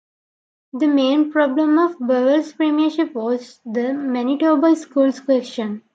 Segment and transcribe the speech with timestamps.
[0.73, 5.83] The main problem of Bowell's premiership was the Manitoba Schools Question.